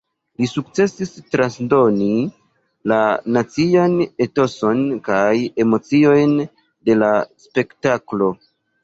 [0.41, 2.07] Li sukcesis transdoni
[2.91, 2.97] la
[3.35, 3.93] nacian
[4.27, 5.29] etoson kaj
[5.65, 6.35] emociojn
[6.91, 7.11] de la
[7.45, 8.31] spektaklo.